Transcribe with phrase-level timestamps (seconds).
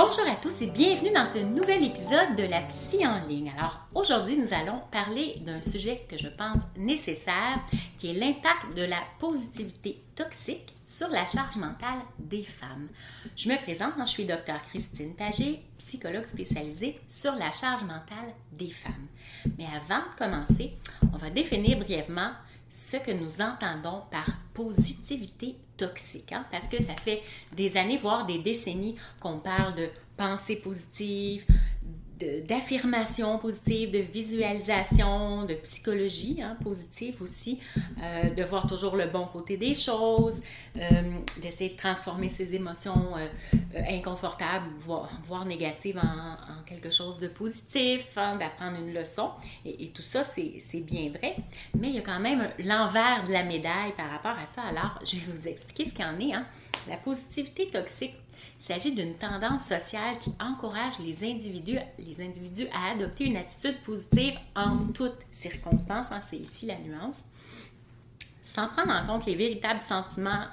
[0.00, 3.52] Bonjour à tous et bienvenue dans ce nouvel épisode de la Psy en ligne.
[3.56, 7.58] Alors aujourd'hui, nous allons parler d'un sujet que je pense nécessaire,
[7.96, 12.86] qui est l'impact de la positivité toxique sur la charge mentale des femmes.
[13.34, 18.70] Je me présente, je suis Dr Christine Pagé, psychologue spécialisée sur la charge mentale des
[18.70, 19.08] femmes.
[19.58, 20.74] Mais avant de commencer,
[21.12, 22.30] on va définir brièvement
[22.70, 27.22] ce que nous entendons par positivité toxique, hein, parce que ça fait
[27.56, 31.46] des années, voire des décennies qu'on parle de pensée positive,
[32.18, 37.60] d'affirmation positive, de visualisation, de psychologie hein, positive aussi,
[38.02, 40.42] euh, de voir toujours le bon côté des choses,
[40.76, 40.80] euh,
[41.42, 48.36] d'essayer de transformer ses émotions euh, inconfortables, voire, négatives en, quelque chose de positif, hein,
[48.36, 49.30] d'apprendre une leçon.
[49.64, 51.36] Et, tout ça, c'est bien vrai.
[51.78, 54.62] Mais il y a quand même l'envers de la médaille par rapport à ça.
[54.62, 56.34] Alors, je vais vous expliquer ce qu'il en est.
[56.34, 56.46] Hein.
[56.88, 58.14] La positivité toxique
[58.58, 63.80] il s'agit d'une tendance sociale qui encourage les individus, les individus à adopter une attitude
[63.82, 67.22] positive en toutes circonstances, hein, c'est ici la nuance,
[68.42, 70.46] sans prendre en compte les véritables sentiments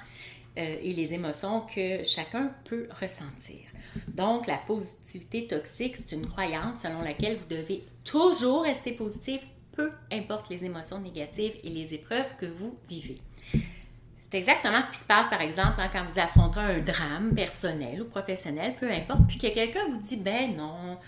[0.58, 3.60] euh, et les émotions que chacun peut ressentir.
[4.08, 9.40] Donc, la positivité toxique, c'est une croyance selon laquelle vous devez toujours rester positif,
[9.72, 13.16] peu importe les émotions négatives et les épreuves que vous vivez.
[14.30, 18.02] C'est exactement ce qui se passe, par exemple, hein, quand vous affrontez un drame personnel
[18.02, 20.98] ou professionnel, peu importe, puis que quelqu'un vous dit, ben non,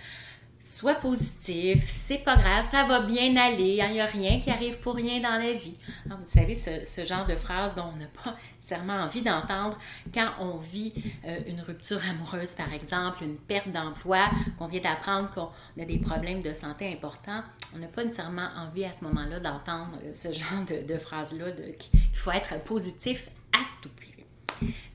[0.60, 4.78] sois positif, c'est pas grave, ça va bien aller, il n'y a rien qui arrive
[4.78, 5.74] pour rien dans la vie.
[6.10, 9.78] Ah, vous savez, ce, genre de phrase dont on n'a pas nécessairement envie d'entendre
[10.12, 10.92] quand on vit
[11.24, 15.98] euh, une rupture amoureuse, par exemple, une perte d'emploi, qu'on vient d'apprendre qu'on a des
[15.98, 17.42] problèmes de santé importants.
[17.74, 21.52] On n'a pas nécessairement envie à ce moment-là d'entendre euh, ce genre de, de phrase-là,
[21.78, 24.14] qu'il faut être positif à tout prix.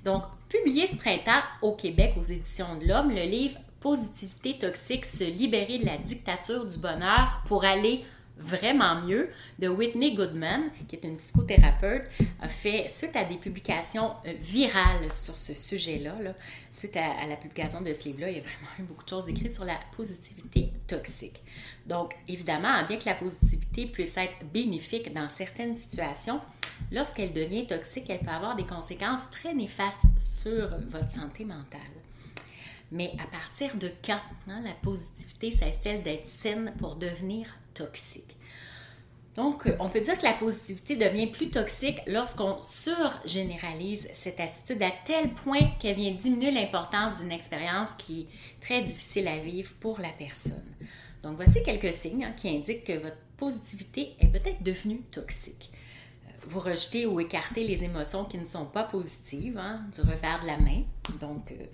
[0.03, 5.25] Donc, publié ce printemps au Québec aux éditions de l'Homme, le livre positivité toxique, se
[5.25, 8.05] libérer de la dictature du bonheur pour aller
[8.37, 9.29] vraiment mieux
[9.59, 12.03] de Whitney Goodman, qui est une psychothérapeute,
[12.41, 16.15] a fait, suite à des publications euh, virales sur ce sujet-là,
[16.71, 19.27] suite à, la publication de ce livre-là, il y a vraiment eu beaucoup de choses
[19.27, 21.41] écrites sur la positivité toxique.
[21.85, 26.39] Donc, évidemment, bien que la positivité puisse être bénéfique dans certaines situations,
[26.89, 31.81] lorsqu'elle devient toxique, elle peut avoir des conséquences très néfastes sur votre santé mentale.
[32.93, 38.37] Mais à partir de quand hein, la positivité cesse-t-elle d'être saine pour devenir toxique?
[39.35, 44.91] Donc, on peut dire que la positivité devient plus toxique lorsqu'on surgénéralise cette attitude à
[45.05, 49.99] tel point qu'elle vient diminuer l'importance d'une expérience qui est très difficile à vivre pour
[49.99, 50.63] la personne.
[51.23, 55.71] Donc, voici quelques signes hein, qui indiquent que votre positivité est peut-être devenue toxique.
[56.27, 60.41] Euh, vous rejetez ou écartez les émotions qui ne sont pas positives, hein, du revers
[60.43, 60.83] de la main.
[61.19, 61.65] Donc, euh,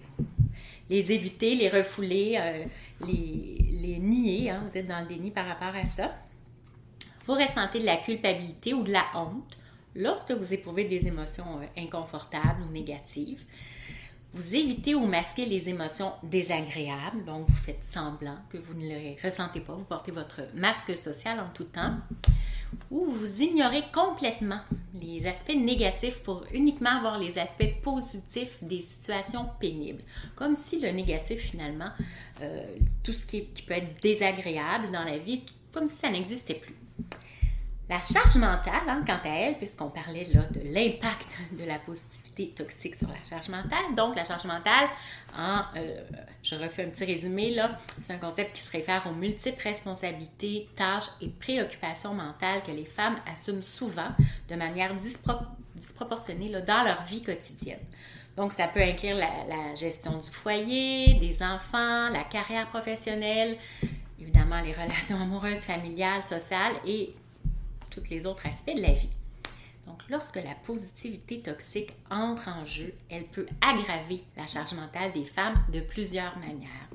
[0.89, 2.65] les éviter, les refouler, euh,
[3.05, 4.49] les, nier.
[4.49, 6.15] Hein, vous êtes dans le déni par rapport à ça.
[7.25, 9.57] Vous ressentez de la culpabilité ou de la honte
[9.95, 13.43] lorsque vous éprouvez des émotions euh, inconfortables ou négatives.
[14.31, 19.17] Vous évitez ou masquez les émotions désagréables, donc vous faites semblant que vous ne les
[19.23, 21.95] ressentez pas, vous portez votre masque social en tout temps
[22.91, 24.61] ou vous ignorez complètement
[24.93, 30.03] les aspects négatifs pour uniquement avoir les aspects positifs des situations pénibles.
[30.35, 31.91] Comme si le négatif, finalement,
[32.41, 32.63] euh,
[33.03, 36.75] tout ce qui, peut être désagréable dans la vie, comme si ça n'existait plus.
[37.89, 41.27] La charge mentale, hein, quant à elle, puisqu'on parlait là de l'impact
[41.57, 44.87] de la positivité toxique sur la charge mentale, donc la charge mentale,
[45.35, 46.03] en, euh,
[46.43, 47.57] je refais un petit résumé
[47.99, 52.85] c'est un concept qui se réfère aux multiples responsabilités, tâches et préoccupations mentales que les
[52.85, 54.09] femmes assument souvent
[54.47, 54.93] de manière
[55.75, 57.79] disproportionnée dans leur vie quotidienne.
[58.37, 63.57] Donc, ça peut inclure la, la, gestion du foyer, des enfants, la carrière professionnelle,
[64.19, 67.15] évidemment les relations amoureuses, familiales, sociales et
[67.89, 69.09] tous les autres aspects de la vie.
[69.89, 75.25] Donc, lorsque la positivité toxique entre en jeu, elle peut aggraver la charge mentale des
[75.25, 76.87] femmes de plusieurs manières.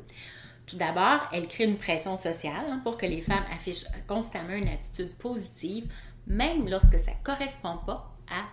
[0.66, 4.68] Tout d'abord, elle crée une pression sociale hein, pour que les femmes affichent constamment une
[4.68, 5.92] attitude positive,
[6.26, 8.44] même lorsque ça ne correspond pas à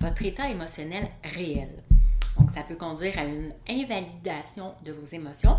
[0.00, 1.82] votre état émotionnel réel.
[2.38, 5.58] Donc, ça peut conduire à une invalidation de vos émotions,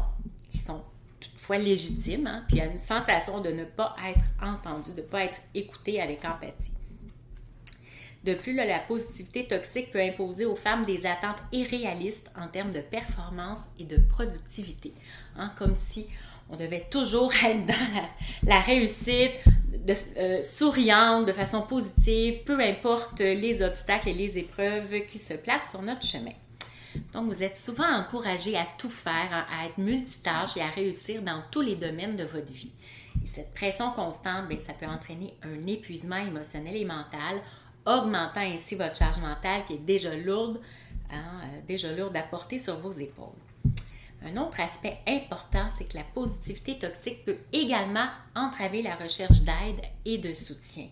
[0.50, 0.84] qui sont
[1.22, 5.24] toutefois légitime, hein, puis a une sensation de ne pas être entendu, de ne pas
[5.24, 6.72] être écouté avec empathie.
[8.24, 12.82] De plus, la positivité toxique peut imposer aux femmes des attentes irréalistes en termes de
[12.82, 14.94] performance et de productivité,
[15.38, 16.06] hein, comme si
[16.52, 18.04] on devait toujours être dans
[18.44, 19.32] la, réussite,
[20.18, 25.72] euh, souriante, de façon positive, peu importe les obstacles et les épreuves qui se placent
[25.72, 26.34] sur notre chemin.
[27.14, 31.42] Donc, vous êtes souvent encouragé à tout faire, à être multitâche et à réussir dans
[31.52, 32.72] tous les domaines de votre vie.
[33.24, 37.42] Et cette pression constante, bien, ça peut entraîner un épuisement émotionnel et mental,
[37.86, 40.60] augmentant ainsi votre charge mentale qui est déjà lourde,
[41.12, 43.28] hein, euh, déjà lourde à porter sur vos épaules.
[44.24, 48.06] Un autre aspect important, c'est que la positivité toxique peut également
[48.36, 50.88] entraver la recherche d'aide et de soutien.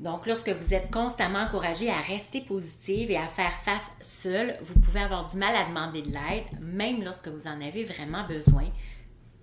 [0.00, 4.78] Donc, lorsque vous êtes constamment encouragé à rester positive et à faire face seul, vous
[4.80, 8.64] pouvez avoir du mal à demander de l'aide, même lorsque vous en avez vraiment besoin.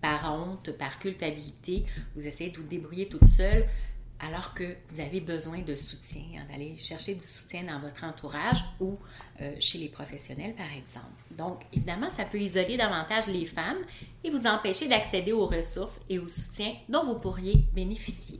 [0.01, 3.67] Par honte, par culpabilité, vous essayez de vous débrouiller toute seule
[4.21, 8.63] alors que vous avez besoin de soutien, hein, d'aller chercher du soutien dans votre entourage
[8.79, 8.99] ou
[9.41, 11.07] euh, chez les professionnels, par exemple.
[11.31, 13.79] Donc, évidemment, ça peut isoler davantage les femmes
[14.23, 18.39] et vous empêcher d'accéder aux ressources et au soutien dont vous pourriez bénéficier.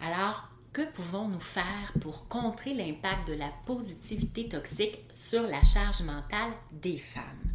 [0.00, 6.52] Alors, que pouvons-nous faire pour contrer l'impact de la positivité toxique sur la charge mentale
[6.70, 7.45] des femmes?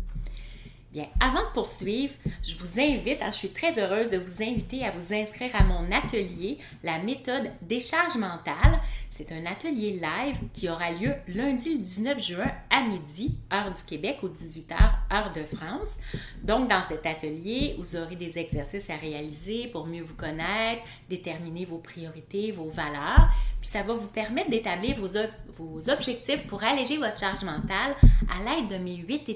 [0.91, 4.83] Bien, avant de poursuivre, je vous invite, hein, je suis très heureuse de vous inviter
[4.83, 8.81] à vous inscrire à mon atelier, la méthode décharge mentale.
[9.09, 13.81] C'est un atelier live qui aura lieu lundi le 19 juin à midi, heure du
[13.83, 14.75] Québec, ou 18h,
[15.13, 15.95] heure de France.
[16.43, 21.63] Donc, dans cet atelier, vous aurez des exercices à réaliser pour mieux vous connaître, déterminer
[21.63, 23.29] vos priorités, vos valeurs.
[23.61, 25.17] Puis ça va vous permettre d'établir vos,
[25.57, 27.95] vos objectifs pour alléger votre charge mentale
[28.29, 29.29] à l'aide de mes huit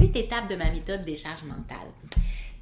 [0.00, 1.92] huit étapes de ma méthode des charges mentales.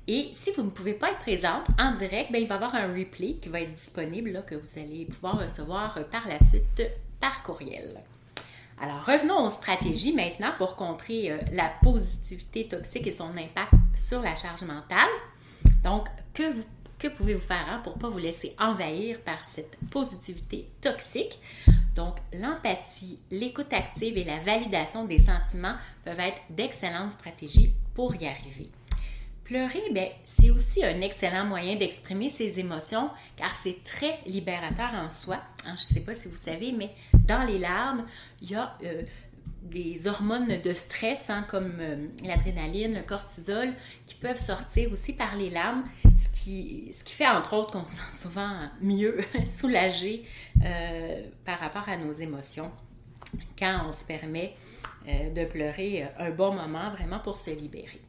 [0.06, 2.74] Et si vous ne pouvez pas être présente en direct, bien, il va y avoir
[2.74, 6.82] un replay qui va être disponible, là, que vous allez pouvoir recevoir par la suite
[7.20, 8.00] par courriel.
[8.80, 14.22] Alors, revenons aux stratégies maintenant pour contrer euh, la positivité toxique et son impact sur
[14.22, 15.08] la charge mentale.
[15.82, 16.54] Donc, que,
[16.98, 21.40] que pouvez-vous faire hein, pour ne pas vous laisser envahir par cette positivité toxique?
[21.98, 25.74] Donc, l'empathie, l'écoute active et la validation des sentiments
[26.04, 28.70] peuvent être d'excellentes stratégies pour y arriver.
[29.42, 35.10] Pleurer, ben, c'est aussi un excellent moyen d'exprimer ses émotions car c'est très libérateur en
[35.10, 35.40] soi.
[35.66, 36.92] Hein, je ne sais pas si vous savez, mais
[37.26, 38.04] dans les larmes,
[38.42, 39.02] il y a euh,
[39.62, 43.74] des hormones de stress hein, comme euh, l'adrénaline, le cortisol
[44.06, 45.84] qui peuvent sortir aussi par les larmes,
[46.16, 48.50] ce qui, ce qui fait entre autres qu'on se sent souvent
[48.80, 50.24] mieux, soulagé
[50.64, 52.70] euh, par rapport à nos émotions
[53.58, 54.54] quand on se permet
[55.08, 58.00] euh, de pleurer un bon moment vraiment pour se libérer.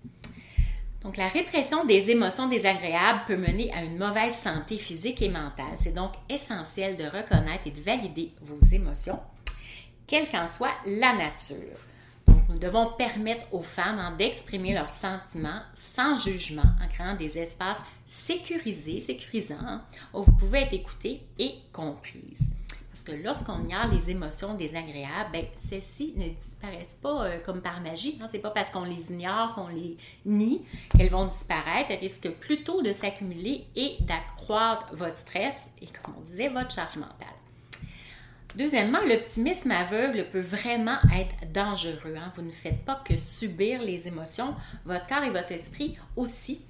[1.02, 5.78] Donc, la répression des émotions désagréables peut mener à une mauvaise santé physique et mentale.
[5.78, 9.20] C'est donc essentiel de reconnaître et de valider vos émotions
[10.10, 11.78] quelle qu'en soit la nature.
[12.28, 17.38] Donc, nous devons permettre aux femmes hein, d'exprimer leurs sentiments sans jugement en créant des
[17.38, 19.84] espaces sécurisés, sécurisants, hein,
[20.16, 22.50] où vous pouvez être écoutées et comprises.
[22.90, 27.80] Parce que lorsqu'on ignore les émotions désagréables, ben, celles-ci ne disparaissent pas euh, comme par
[27.80, 28.20] magie.
[28.28, 30.64] Ce n'est pas parce qu'on les ignore, qu'on les nie,
[30.98, 31.92] qu'elles vont disparaître.
[31.92, 36.98] Elles risquent plutôt de s'accumuler et d'accroître votre stress et, comme on disait, votre charge
[36.98, 37.39] mentale.
[38.56, 42.16] Deuxièmement, l'optimisme aveugle peut vraiment être dangereux.
[42.18, 42.32] Hein.
[42.36, 44.56] Vous ne faites pas que subir les émotions.
[44.86, 46.62] Votre corps et votre esprit aussi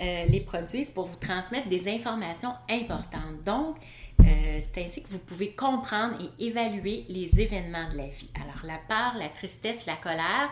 [0.00, 3.42] euh, les produisent pour vous transmettre des informations importantes.
[3.46, 3.76] Donc,
[4.20, 8.30] euh, c'est ainsi que vous pouvez comprendre et évaluer les événements de la vie.
[8.34, 10.50] Alors, la peur, la tristesse, la colère,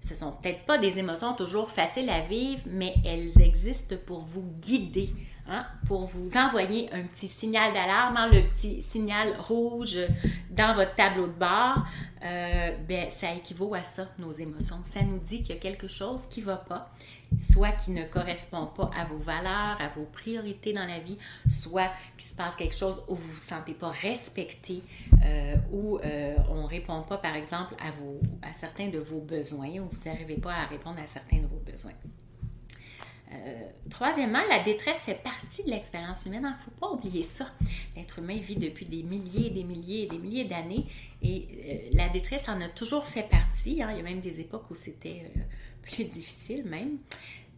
[0.00, 4.44] ce sont peut-être pas des émotions toujours faciles à vivre, mais elles existent pour vous
[4.60, 5.10] guider
[5.48, 9.98] hein, pour vous envoyer un petit signal d'alarme, hein, le petit signal rouge
[10.50, 11.84] dans votre tableau de bord.
[12.24, 14.78] Euh, ben, ça équivaut à ça, nos émotions.
[14.84, 16.92] Ça nous dit qu'il y a quelque chose qui ne va pas
[17.40, 21.18] soit qui ne correspond pas à vos valeurs, à vos priorités dans la vie,
[21.48, 24.82] soit qu'il se passe quelque chose où vous ne vous sentez pas respecté,
[25.24, 27.88] euh, où euh, on ne répond pas, par exemple, à,
[28.46, 31.60] à certains de vos besoins, ou vous n'arrivez pas à répondre à certains de vos
[31.64, 31.92] besoins.
[33.32, 36.44] Euh, troisièmement, la détresse fait partie de l'expérience humaine.
[36.44, 37.46] Il ne faut pas oublier ça.
[37.96, 40.86] L'être humain vit depuis des milliers et des milliers et des milliers d'années
[41.22, 43.82] et la détresse en a toujours fait partie.
[43.82, 43.90] Hein.
[43.92, 45.32] Il y a même des époques où c'était
[45.82, 46.98] plus difficile même.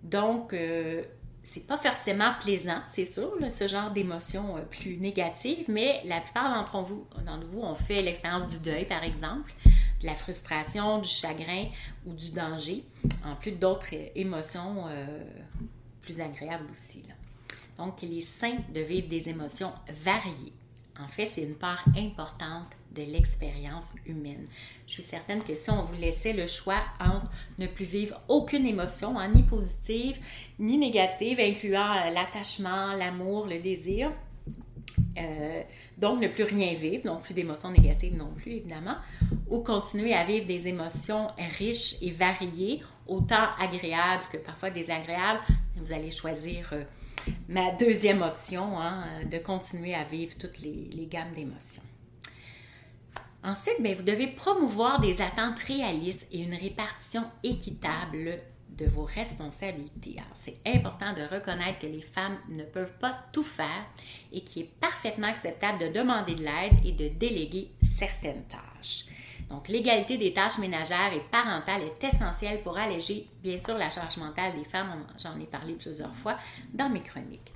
[0.03, 1.03] Donc, euh,
[1.43, 6.55] c'est pas forcément plaisant, c'est sûr, ce genre d'émotions euh, plus négatives, mais la plupart
[6.55, 9.53] d'entre vous, d'entre vous ont fait l'expérience du deuil, par exemple,
[10.01, 11.67] de la frustration, du chagrin
[12.07, 12.85] ou du danger,
[13.25, 15.25] en plus d'autres émotions euh,
[16.03, 17.05] plus agréables aussi.
[17.79, 19.73] Donc, il est sain de vivre des émotions
[20.03, 20.53] variées.
[21.01, 24.47] En fait, c'est une part importante de l'expérience humaine.
[24.87, 28.65] Je suis certaine que si on vous laissait le choix entre ne plus vivre aucune
[28.67, 30.17] émotion, hein, ni positive
[30.61, 34.13] ni négative, incluant euh, l'attachement, l'amour, le désir,
[35.19, 35.63] euh,
[35.99, 38.97] donc ne plus rien vivre, non plus d'émotions négatives non plus évidemment,
[39.49, 45.41] ou continuer à vivre des émotions riches et variées, autant agréables que parfois désagréables,
[45.77, 46.83] vous allez choisir euh,
[47.49, 51.83] ma deuxième option, hein, de continuer à vivre toutes les gammes d'émotions.
[53.45, 58.39] Ensuite, bien, vous devez promouvoir des attentes réalistes et une répartition équitable
[58.79, 60.17] de vos responsabilités.
[60.35, 63.87] C'est important de reconnaître que les femmes ne peuvent pas tout faire
[64.33, 69.07] et qu'il est parfaitement acceptable de demander de l'aide et de déléguer certaines tâches.
[69.49, 74.17] Donc, l'égalité des tâches ménagères et parentales est essentielle pour alléger, bien sûr, la charge
[74.17, 75.05] mentale des femmes.
[75.23, 76.39] J'en ai parlé plusieurs fois
[76.73, 77.53] dans mes chroniques.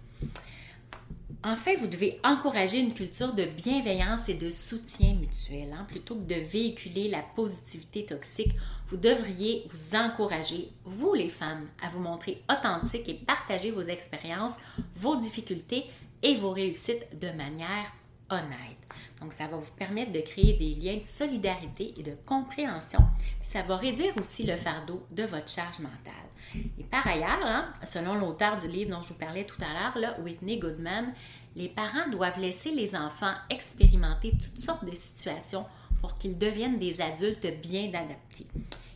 [1.44, 5.72] En fait, vous devez encourager une culture de bienveillance et de soutien mutuel.
[5.72, 5.84] Hein.
[5.86, 8.52] Plutôt que de véhiculer la positivité toxique,
[8.88, 14.54] vous devriez vous encourager, vous les femmes, à vous montrer authentique et partager vos expériences,
[14.96, 15.84] vos difficultés
[16.24, 17.92] et vos réussites de manière
[18.30, 18.76] honnête.
[19.20, 23.00] Donc, ça va vous permettre de créer des liens de solidarité et de compréhension.
[23.42, 26.27] ça va réduire aussi le fardeau de votre charge mentale.
[26.54, 30.18] Et par ailleurs, hein, selon l'auteur du livre dont je vous parlais tout à l'heure,
[30.20, 31.12] Whitney Goodman,
[31.56, 35.66] les parents doivent laisser les enfants expérimenter toutes sortes de situations
[36.00, 38.46] pour qu'ils deviennent des adultes bien adaptés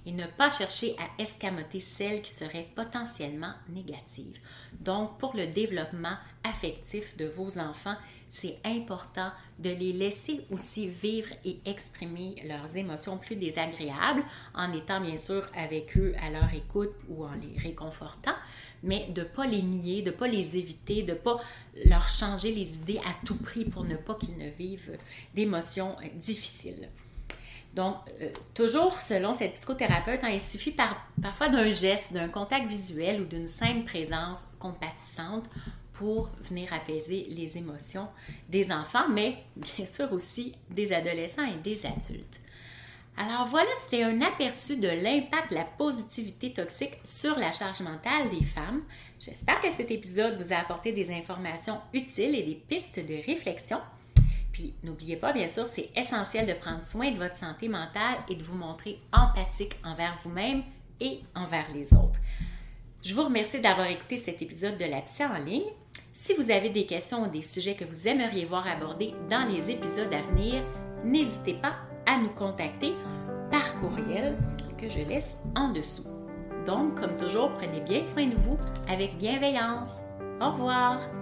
[0.07, 4.39] et ne pas chercher à escamoter celles qui seraient potentiellement négatives.
[4.81, 7.97] Donc, pour le développement affectif de vos enfants,
[8.33, 14.25] c'est important de les laisser aussi vivre et exprimer leurs émotions plus désagréables
[14.55, 18.35] en étant bien sûr avec eux à leur écoute ou en les réconfortant,
[18.83, 21.41] mais de ne pas les nier, de ne pas les éviter, de ne pas
[21.85, 24.97] leur changer les idées à tout prix pour ne pas qu'ils ne vivent
[25.35, 26.89] d'émotions difficiles.
[27.75, 30.75] Donc, euh, toujours selon cette psychothérapeute, hein, il suffit
[31.23, 35.45] parfois d'un geste, d'un contact visuel ou d'une simple présence compatissante
[35.93, 38.09] pour venir apaiser les émotions
[38.49, 42.41] des enfants, mais bien sûr aussi des adolescents et des adultes.
[43.17, 48.31] Alors voilà, c'était un aperçu de l'impact de la positivité toxique sur la charge mentale
[48.31, 48.83] des femmes.
[49.21, 53.79] J'espère que cet épisode vous a apporté des informations utiles et des pistes de réflexion.
[54.53, 58.35] Puis n'oubliez pas, bien sûr, c'est essentiel de prendre soin de votre santé mentale et
[58.35, 60.63] de vous montrer empathique envers vous-même
[61.01, 62.21] et envers les autres.
[63.05, 65.71] Je vous remercie d'avoir écouté cet épisode de la en ligne.
[66.13, 69.73] Si vous avez des questions ou des sujets que vous aimeriez voir abordés dans les
[69.73, 70.63] épisodes à venir,
[71.05, 71.75] n'hésitez pas
[72.07, 72.93] à nous contacter
[73.51, 74.37] par courriel
[74.79, 76.07] que je laisse en dessous.
[76.65, 79.99] Donc, comme toujours, prenez bien soin de vous avec bienveillance.
[80.41, 81.22] Au revoir!